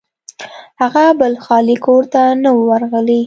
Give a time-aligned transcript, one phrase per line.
[0.81, 3.19] هغه بل خالي کور ته نه و ورغلی.